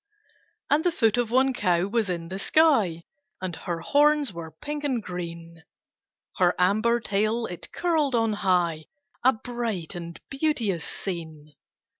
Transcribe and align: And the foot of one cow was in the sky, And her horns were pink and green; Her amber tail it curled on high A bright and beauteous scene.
And 0.71 0.83
the 0.83 0.91
foot 0.91 1.19
of 1.19 1.29
one 1.29 1.53
cow 1.53 1.85
was 1.85 2.09
in 2.09 2.29
the 2.29 2.39
sky, 2.39 3.03
And 3.39 3.55
her 3.55 3.81
horns 3.81 4.33
were 4.33 4.49
pink 4.49 4.83
and 4.83 4.99
green; 5.03 5.61
Her 6.37 6.55
amber 6.57 6.99
tail 6.99 7.45
it 7.45 7.71
curled 7.71 8.15
on 8.15 8.33
high 8.33 8.85
A 9.23 9.31
bright 9.31 9.93
and 9.93 10.19
beauteous 10.31 10.83
scene. 10.85 11.53